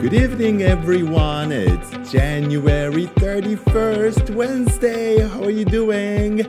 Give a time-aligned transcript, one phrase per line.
[0.00, 1.52] Good evening, everyone.
[1.52, 5.20] It's January 31st, Wednesday.
[5.28, 6.48] How are you doing?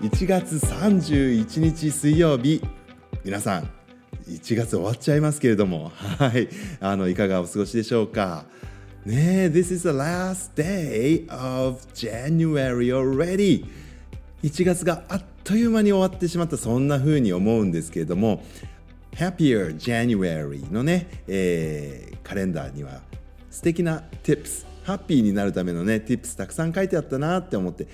[0.00, 2.62] 1月31日水曜日。
[3.22, 3.68] 皆さん、
[4.26, 6.48] 1月終わっちゃいますけれども、はい。
[6.80, 8.46] あの、いかがお過ごしでしょうか
[9.04, 13.66] ね This is the last day of January already.
[14.42, 18.42] 1月があっという間に終わってしまったそんな風に思うんですけれども
[19.12, 23.02] Happier January のね、えー、カレンダーには
[23.50, 27.86] 素敵な tips ハッピーになるためのね tips たくさん書いてあったなって思って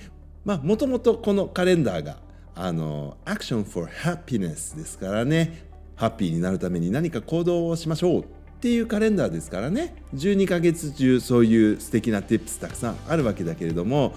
[0.43, 2.17] まあもともとこのカレンダーが
[2.55, 8.25] あの Action for Happiness ですからねハッピーになるために何か行動をしましょうっ
[8.59, 14.15] ていうカレンダーですからね12ヶ月中そういう素敵な tips たくさんあるわけだけれども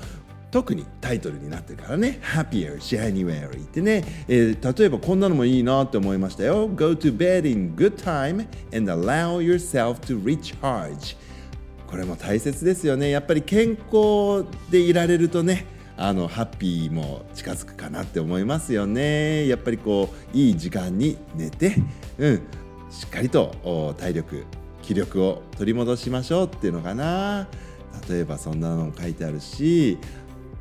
[0.56, 2.18] 特にタイトルになってるからね。
[2.22, 6.66] Happier January ってね、えー、例えばこんなのもいいなって思いましたよ。
[6.68, 11.14] Go to bed in good time and allow yourself to recharge.
[11.86, 13.10] これも大切ですよね。
[13.10, 15.66] やっぱり健康でいられるとね
[15.98, 19.46] あのハッピーも近づくかなって思いますよね。
[19.48, 21.76] やっぱりこういい時間に寝て
[22.16, 22.36] うん
[22.90, 24.46] しっかりと体力
[24.80, 27.46] 気力を取り戻しましょうっていうのかな。
[28.08, 29.98] 例えばそんなのも書いてあるし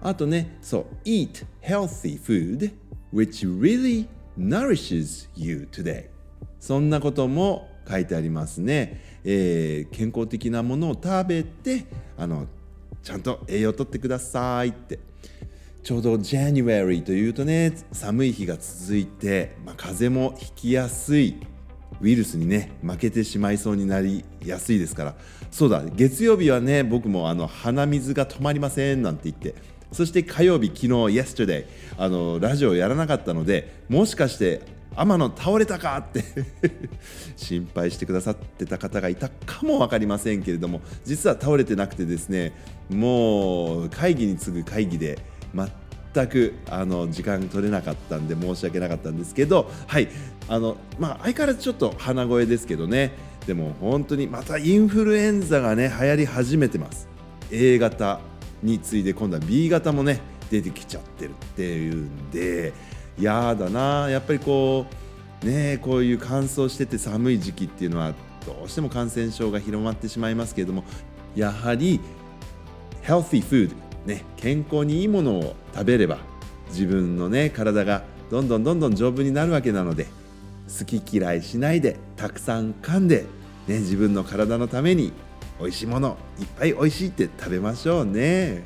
[0.06, 2.72] あとね、そう、eat healthy food
[3.12, 6.10] which really nourishes you today.
[6.60, 11.86] そんなことも書いてありますね、えー、健康的なものを食べて
[12.18, 12.46] あの
[13.02, 15.00] ちゃんと栄養をとってくださいって。
[15.82, 21.36] ちょうど January というとね寒い日が続いて、まあ、風邪もひきやすい。
[22.02, 25.16] ウイルスにね負けてしまいそうになりやすいですから。
[25.50, 29.56] そうだ月曜日はね僕もあの鼻水が止まりませんなんて言って
[29.96, 31.66] そして火曜日、昨日、yesterday
[31.98, 34.62] あのラジオやらなかったのでもしかして
[34.94, 36.22] 天野倒れたかって
[37.38, 42.52] 心配してくださってた方がいたかも分かりませんけれども実は倒れてなくてですね
[42.90, 45.18] もう会議に次ぐ会議で
[46.14, 50.10] 全くあの時間取れなかったんで申し訳なかったんですけどはい
[50.50, 53.14] あの、まあ、相変わらずちょっと鼻声ですけどね
[53.48, 57.08] でも本当にまたインフルエンザがね流行り始めてます。
[57.52, 58.20] A 型
[58.66, 62.74] に次いで今度は B 型もね出てきちゃってるっていうんで
[63.20, 64.86] やだなやっぱりこ
[65.44, 68.14] うねこういう乾燥してて寒い時期っていうのは
[68.46, 70.84] どうしても感染症が広まってしまいますけれども
[71.36, 72.00] やはり
[73.04, 76.18] healthy food ね健康にいいものを食べれば
[76.70, 80.08] 自分のね体がどんどんどんどん丈夫になるわけなので
[80.80, 83.26] 好き嫌いしないでたくさん噛んで、
[83.68, 85.14] ね、自分の体のために
[85.60, 88.64] 美味しいものいっぱい美味しいって食べましょうね。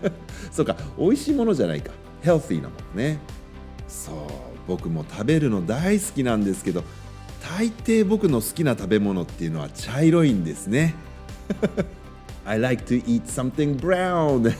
[0.50, 1.92] そうか美味しいものじゃないか。
[2.22, 3.18] ヘルシーなものね。
[3.88, 4.14] そう
[4.66, 6.84] 僕も食べるの大好きなんですけど
[7.58, 10.94] 大抵僕の好きな食べ物っていうのは茶色いんですね。
[12.46, 14.52] I like to eat something brown.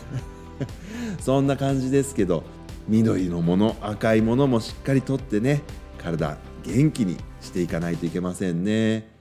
[1.20, 2.44] そんな感じですけど
[2.88, 5.62] 緑のもの赤いものもしっかりとってね
[5.98, 9.11] 体元気にしていかないといけませんね。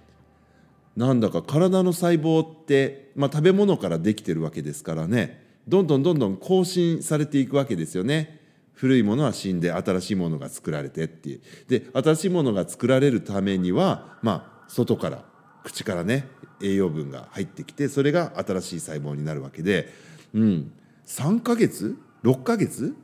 [0.96, 5.42] なんだか体の細胞って、まあ、食べ物からできてるわけですからね。
[5.68, 8.40] どんどんどんどん更新されていくわけですよね。
[8.74, 11.42] 古いものは死んで新しいものが作られてっていう。
[11.68, 15.24] で新しいものが作られるためにはまあ外から
[15.64, 16.28] 口からね
[16.62, 19.94] 栄養分が入ってきてそれが新しい細胞になるわけで、
[20.34, 20.72] うん、
[21.06, 22.96] 3ヶ月？6ヶ月？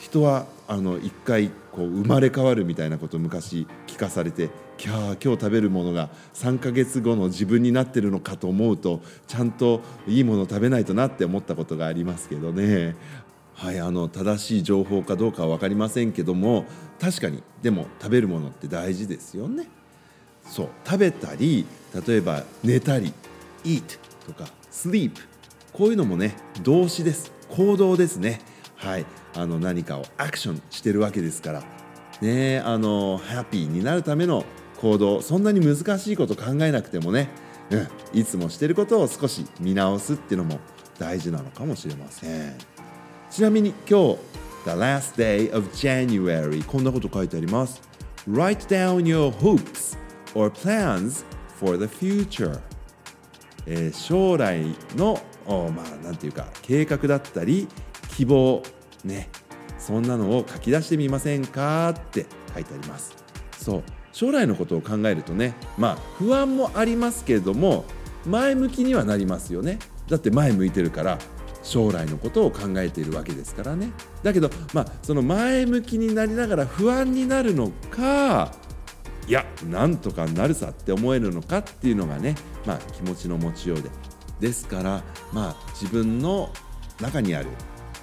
[0.00, 4.48] 人はあの1回こう生まれ変わるみたいなことを昔聞かされて
[4.78, 12.96] キャー今日食べるものが3ヶ月後の自分になってるのかと思うとちゃんといいものを食べないとなって思ったことがありますけどね。
[13.54, 16.64] はい、あの正しい情報かどうかは分かりませんけども
[16.98, 19.68] 確かにでも食べるものって大事ですよね。
[20.46, 21.66] そう食べたり
[22.06, 23.12] 例えば寝たり
[23.64, 25.12] eat とか sleep
[25.72, 28.40] こういうのもね動詞です行動ですね。
[28.76, 29.04] はい
[29.34, 31.81] あの何かをアクションしてるわけですから
[32.22, 34.44] ねあのハッピーになるための
[34.80, 37.28] 行動そんなに難しいこと考えなくてもね、
[37.70, 40.60] うん、いつもしてることを少し見直すっていうのも
[40.98, 42.54] 大事なのかもしれません。
[43.30, 44.18] ちなみに今日
[44.64, 47.82] The last day of January こんなこと書いてあります。
[48.28, 49.98] Write down your hopes
[50.34, 51.24] or plans
[51.58, 52.60] for the future、
[53.66, 54.64] えー、将来
[54.96, 57.66] のまあなんていうか計画だったり
[58.16, 58.62] 希望
[59.04, 59.28] ね。
[59.84, 63.14] そんなのを書き出してみませんかって書いてあります。
[63.58, 63.82] そう。
[64.12, 67.86] 将来のことを考えるとねまあ不安もありますけれども
[68.26, 69.78] 前向きにはなりますよね。
[70.08, 71.18] だって前向いてるから
[71.62, 73.90] 将来のことを考えているわけですからね。
[74.22, 78.52] だけどまあその前向きになりながら不安になるのか
[79.26, 82.34] いやなんとかなるさって思えるのかっていうのがね、
[82.66, 83.90] まあ、気持ちの持ちようで。
[84.40, 85.02] ですから
[85.32, 86.52] まあ自分の
[87.00, 87.48] 中にある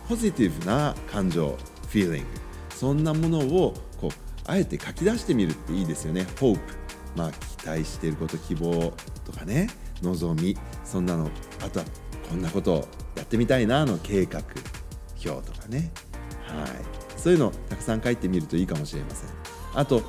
[0.07, 1.57] ポジティブな感情
[1.89, 2.23] feeling
[2.69, 4.11] そんなものをこう
[4.45, 6.25] あえて書き出してみるっていいですよね。
[6.37, 6.59] hope
[7.15, 8.93] まあ期待していること希望
[9.25, 9.69] とかね。
[10.01, 11.29] 望みそんなの。
[11.61, 11.85] あとは
[12.29, 14.41] こんなことをやってみたいなの計画
[15.25, 15.91] 表とかね。
[16.47, 16.69] はい。
[17.17, 19.29] そういうのをたくさん書いてみるといいかもしれません。
[19.75, 20.01] あと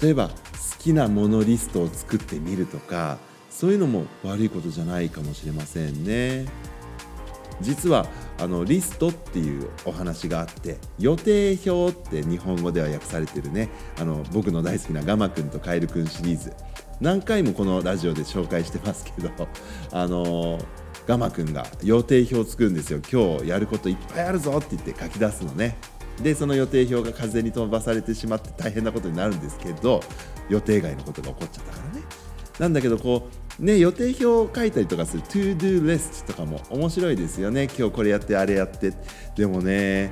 [0.00, 0.34] 例えば好
[0.78, 3.18] きなものリストを作ってみるとか
[3.50, 6.46] そういうのも悪いことじゃないかもしれませんね。
[7.60, 8.06] 実は
[8.38, 16.52] あのリストっていうお話があって予定表って日本語では訳されてるねあの僕の大好きなガマくんとカエルくんシリーズ。
[16.98, 19.30] 何回もこのラジオで紹介してますけど
[19.92, 20.58] あの
[21.06, 23.00] ガマくんが予定表を作るんですよ。
[23.10, 25.76] 今日やることいっぱいあるぞって言って書き出すのね。
[26.22, 30.00] でその予定表が風に飛ばされてしまって大変なことになるんですけど
[30.48, 32.04] 予定外のことが起こっちゃったからね。
[32.58, 37.68] なんだけどこうね予定表を書いたりとかする To Do List とかも面白いですよね。
[37.78, 38.92] 今日これやってあれやって。
[39.36, 40.10] でもね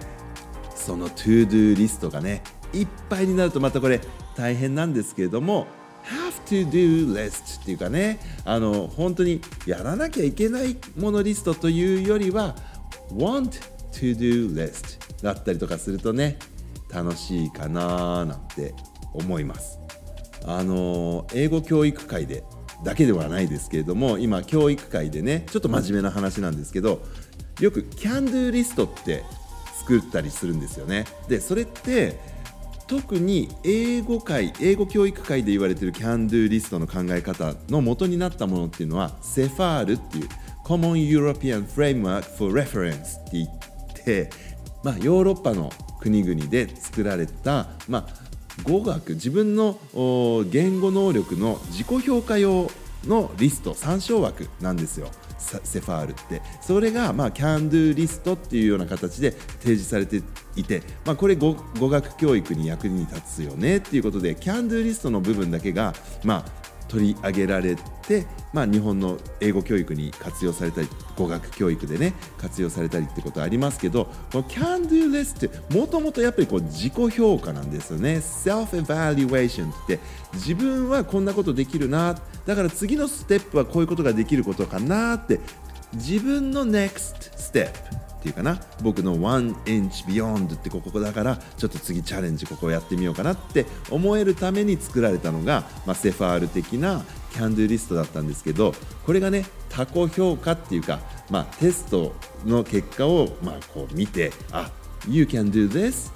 [0.75, 2.43] その To Do リストがね
[2.73, 4.01] いっぱいになるとまたこれ
[4.37, 5.67] 大変なんですけれども
[6.05, 12.57] have to do list っていうかねあの本当にやらなきゃいけないものリストというよりは
[13.11, 13.61] want
[13.93, 16.39] to do list だったりとかするとね
[16.93, 18.75] 楽しいかななんて
[19.13, 19.79] 思います。
[20.47, 22.45] あの英語教育界で
[22.85, 27.03] だけではないですけれども今教育界でねちょっと真面目な話なんですけど
[27.61, 29.25] よく can do リストって
[29.79, 31.05] 作ったりするんですよね。
[31.29, 32.19] でそれって
[32.87, 40.29] 特に英語界英語教育界で言われている can do リストの考え方の元になったものっていうのはセファールっていう
[40.65, 43.49] Common European Framework for Reference って言っ
[44.05, 44.31] て
[44.85, 48.24] まあ、ヨーロッパの国々で作られた、まあ、
[48.65, 49.79] 語学自分の
[50.51, 52.71] 言語能力の自己評価用
[53.07, 55.09] のリスト参照枠なんですよ。
[55.39, 56.41] セファールって。
[56.63, 60.23] それが、まあ、can do リストっていうような形で提示されて
[60.57, 65.93] いて、まあ、これ語学教育に役に立つよねっていうことで can do リストの部分だけが、
[66.25, 66.64] まあ、
[66.95, 67.75] 取り上げられ
[68.07, 78.19] て、まあ、日本の英語教育に活用されたり語学教育でね活用されたりってことありますけどこの Can Do Less ってもともとやっぱりこう自己評価なんですよね。
[78.19, 79.99] Self-Evaluation って
[80.35, 85.41] 自分はこんなことできるなだから次のステップはこういうことができることかなって
[85.95, 88.59] 自分の NEXT ステップっていうかな。
[88.83, 98.73] 僕の One Inch Beyond ってここだからちょっと次チャレンジここをやってみようかなって思えるために作られたのが、まあ、セファール的なキャンドゥリストだったんですけど
[99.05, 102.15] これがね他己評価っていうか、まあ、テスト
[102.47, 104.71] の結果を、まあ、こう見てあ
[105.07, 106.11] You can do this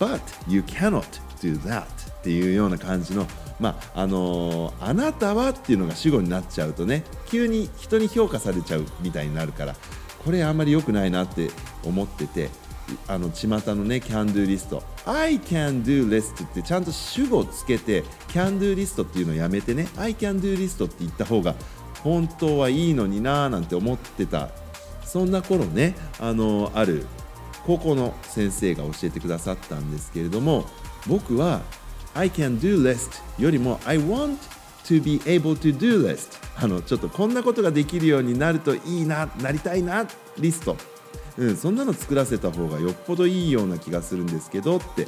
[0.00, 1.04] but you cannot
[1.40, 1.86] do that っ
[2.22, 3.24] ていうような感じの
[3.60, 9.76] まああのー、あなたはっていうのが主語になっちゃうとね急に人に評価されちゃうみたいになるから
[10.26, 11.50] これあんまり良くないなって
[11.84, 12.50] 思ってて
[13.06, 14.82] あの巷のね can do リスト。
[15.06, 19.86] I can do list ってちゃんと主語をつけて can do リストっていうのをやめてね。
[19.96, 21.54] I can do リストって言った方が
[22.02, 24.50] 本当はいいのになーなんて思ってた。
[25.04, 27.06] そんな頃ねあのある
[27.64, 30.66] 高校の先生が教えてくださったんですけれども
[31.06, 31.62] 僕は
[32.14, 34.38] I can do list よりも I want
[34.86, 40.06] to be able to do list あのちょっとこんなことができるようになるといいななりたいな
[40.38, 40.76] リスト、
[41.36, 45.06] うん、そんなの作らせた方がよっぽどいいような気がするんですけどって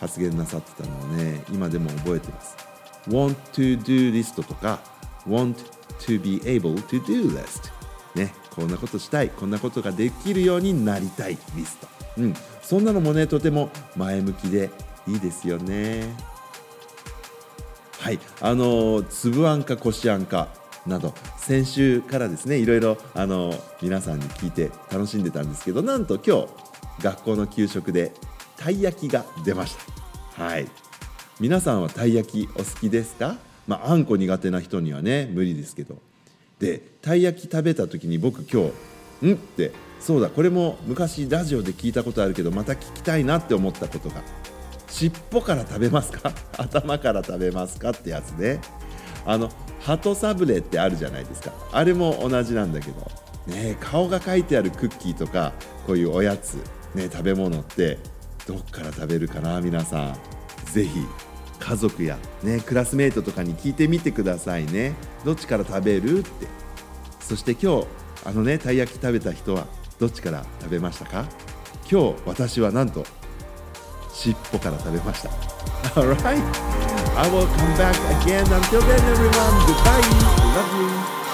[0.00, 2.56] 発言なさってたのをね今でも覚えてます。
[3.08, 4.80] want to do リストとか
[5.26, 5.54] want
[6.00, 7.70] to be able to do list
[8.14, 11.88] ねこんなことしたいこんなことができるようになりたいリスト、
[12.18, 14.70] うん、そんなのもねとても前向きで
[15.06, 16.37] いいですよね。
[18.00, 18.18] はい。
[18.40, 20.48] あの粒あんかこしあんか
[20.86, 23.52] など先週からですねいろいろあの
[23.82, 28.12] 皆さんに聞いて楽しんでたんですけどなんと今日学校の給食で
[28.56, 29.76] たい焼きが出まし
[30.36, 30.42] た。
[30.44, 30.66] はい。
[31.40, 33.36] 皆さんはたい焼きお好きですか？
[33.66, 35.98] まああんこ苦手な人にはね無理ですけど。
[36.58, 38.70] でたい焼き食べた時に僕今
[39.20, 39.34] 日ん？
[39.34, 44.22] ってそうだこれも昔ラジオで聞いたことあるけどまた聞きたいなって思ったことが
[44.88, 46.32] 尻尾から食べますか？
[46.58, 48.60] 頭から食べますかってやつね
[49.26, 51.52] あの鳩サブレってあるじゃないですか。
[51.72, 53.10] あれも同じなんだけど、
[53.46, 55.52] ね、顔が書いてあるクッキーとか
[55.86, 56.54] こういうおやつ、
[56.94, 57.98] ね、食べ物って
[58.46, 60.16] どっから食べるかな皆さん。
[60.72, 61.06] ぜひ
[61.60, 64.94] 家族や、ね、クラスメートとかに聞いてみてくださいね。
[65.24, 66.46] どっちから食べるって。
[67.20, 67.86] そして今日
[68.24, 69.66] あのねたい焼き食べた人は
[69.98, 71.26] どっちから食べましたか？
[71.90, 73.04] 今日私はなんと
[74.17, 75.29] 尻尾から食べました
[75.99, 76.41] Alright
[77.15, 78.41] I will come back again.
[78.51, 80.01] Until then, everyone, goodbye.
[80.55, 81.26] Love you.